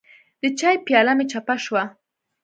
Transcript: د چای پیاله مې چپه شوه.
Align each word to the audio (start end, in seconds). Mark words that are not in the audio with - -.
د 0.41 0.43
چای 0.59 0.75
پیاله 0.85 1.13
مې 1.17 1.25
چپه 1.31 1.55
شوه. 1.63 1.83